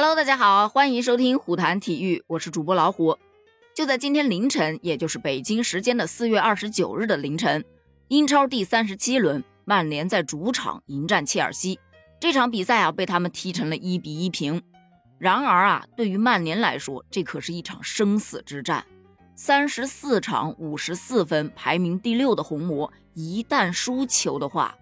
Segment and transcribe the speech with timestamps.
[0.00, 3.18] Hello，大家好，欢迎收听虎谈体育，我是主播老虎。
[3.74, 7.64] 就在今天凌晨，也就是北京时间的四月二十九日的凌晨，
[8.06, 11.80] 英超第三十七轮，曼联在主场迎战切尔西。
[12.20, 14.62] 这场比赛啊，被他们踢成了一比一平。
[15.18, 18.86] 然而啊，对于曼联来说，这可是一场生死之战。
[19.34, 24.76] 三十四场五十四分，排名第六的红魔，一旦输球的话，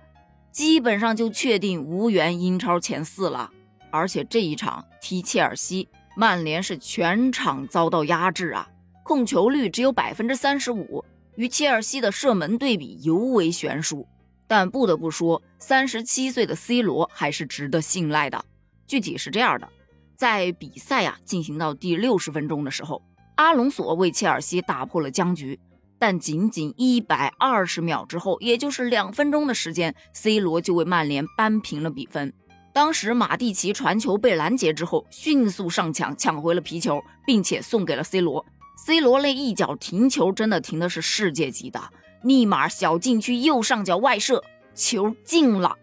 [0.52, 3.50] 基本上就确定无缘英超前四了。
[3.96, 8.68] 而且这一场踢切尔西，曼联是全场遭到压制啊，
[9.02, 11.02] 控球率只有百分之三十五，
[11.36, 14.07] 与切尔西的射门对比尤为悬殊。
[14.46, 18.44] 但不得不说，三十七岁的 C 罗还是值得信赖的。
[18.86, 19.68] 具体是这样的，
[20.14, 23.02] 在比赛呀进行到第六十分钟的时候，
[23.36, 25.58] 阿隆索为切尔西打破了僵局，
[25.99, 32.33] 但仅仅一百二十秒之后，也就是两分钟的时间，C 罗就为曼联扳平了比分。
[32.77, 38.44] 当时马蒂奇传球被拦截之后，迅速上抢抢回了皮球，并且送给了 C 罗。
[38.77, 41.80] C 罗那一脚停球真的停的是世界级的，
[42.22, 45.74] 立马小禁区右上角外射，球进了。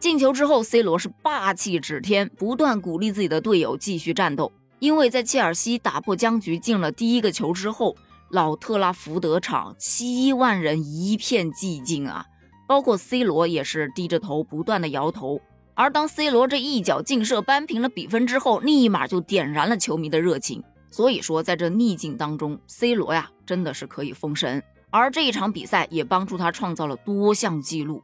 [0.00, 4.50] 进球之后，C 罗是霸气指天，不断鼓励自己的队友继续战斗。
[4.78, 7.94] 因为在切尔西打破僵局进了第一个球之后，
[8.30, 12.24] 老特拉福德场七万人一片寂静啊，
[12.66, 15.38] 包括 C 罗也是低着头不断的摇头。
[15.74, 20.62] 而当 C 罗这一脚劲射扳平了比分之后，立马就点燃了球迷的热情。
[20.90, 24.62] 所以说，在这逆境当中，C 罗呀真的是可以封神。
[24.90, 28.02] 而这一场比赛也帮助他创造了多项纪录。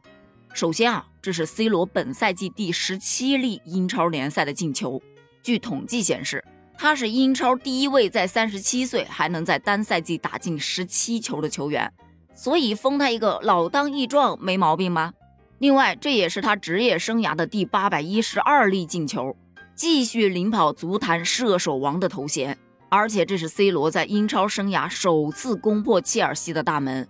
[0.53, 4.99] 首先啊，这是 C 罗本赛季第十七粒英超联赛的进球。
[5.43, 6.43] 据统计显示，
[6.75, 11.93] 他是英超第一位在三十七岁还能在单赛季打进十七球的球员。
[12.33, 15.13] 所以封他一个老当益壮没毛病吗？
[15.59, 19.35] 另外，这也是他职业生涯的第八百一十二粒进球，
[19.75, 22.57] 继续领跑足坛射手王的头衔。
[22.87, 27.05] 而且，这是 C 罗在英超生涯首次攻破切尔西的大门。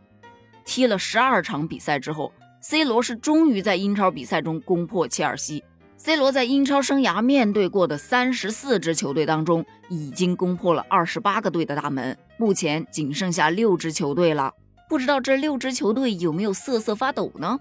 [0.65, 5.63] 踢了十二场比赛之后，C 罗是终于在英超比赛中攻破切尔西。
[5.95, 14.51] C 罗在英超生涯面对过的三十四支球队当中，已经攻破了二十八个队的大门，目前仅剩下六支球队了。
[14.89, 17.59] 不知道这六支球队有没有瑟瑟发抖呢？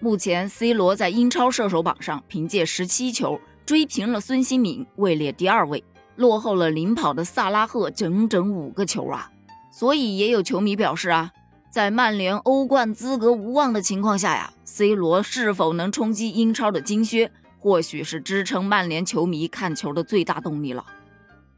[0.00, 5.82] 目前，C 罗在英超射手榜上凭借十七球追平了孙兴敏，位列第二位，
[6.14, 9.28] 落后了领跑的萨拉赫整整五个球啊！
[9.72, 11.32] 所以也有球迷表示啊，
[11.68, 20.86] 在曼联欧冠资格无望的情况下呀，C 罗是否能冲击英超的金靴，或许是支撑曼联球迷看球的最大动力了。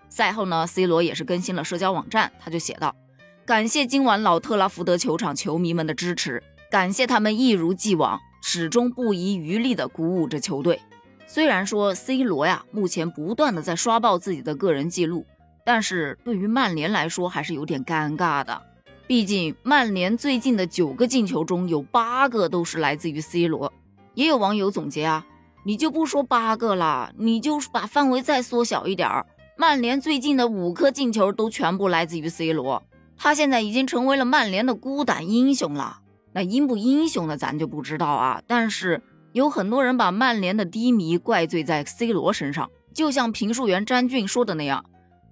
[0.09, 2.97] 赛后呢，C 罗也是更新了社交网站，他就写道
[3.45, 10.81] ：“感谢今晚老特拉福德球场球迷们的支持，感谢他们一如既往。”始终不遗余力地鼓舞着球队。
[11.27, 15.25] 虽然说 C 罗呀，目前不断的在刷爆自己的个人记录，
[15.65, 18.61] 但是对于曼联来说还是有点尴尬的。
[19.07, 23.73] 毕竟曼联最近的九个进球中有八个都是来自于 C 罗。
[24.15, 25.25] 也有网友总结啊，
[25.65, 32.83] 你就不说八个了，你就把范围再缩小一点儿，曼联最近的五颗进球都全部来自于 C 罗，
[33.17, 36.01] 他现在已经成为了曼联的孤胆英雄了。
[36.33, 39.03] 那英不英雄的咱就不知道啊，但是
[39.33, 44.85] 有很多人把曼联的低迷怪罪在 C 罗身上，就像评述员詹俊说的那样，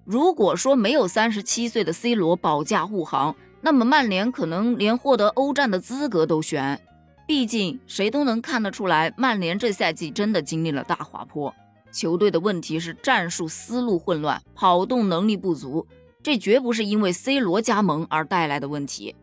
[0.04, 6.80] 如果说没有三十七岁的 C 罗保驾护航，那么曼联可能连获得欧战的资格都悬。
[7.26, 11.54] 毕竟谁都能看得出来，曼联这赛季真的经历了大滑坡，
[11.92, 15.86] 球队的问题是战术思路混乱，跑动能力不足，
[16.22, 19.14] 这绝不是因为 C 罗加盟而带来的问题。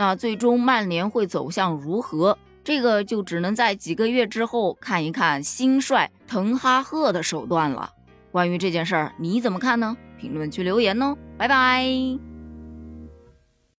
[0.00, 2.38] 那最终曼联会走向如何？
[2.64, 7.90] 这个就只能在几个月之后看一看新帅滕哈赫的手段了。
[8.32, 9.94] 关于这件事儿，你怎么看呢？
[10.18, 12.29] 评论区留言哦，拜拜。